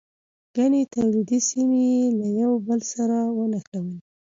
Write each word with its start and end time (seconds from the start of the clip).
ګڼې 0.55 0.81
تولیدي 0.93 1.39
سیمې 1.49 1.81
یې 1.93 2.05
له 2.19 2.27
یو 2.41 2.51
بل 2.67 2.79
سره 2.93 3.17
ونښلولې. 3.37 3.99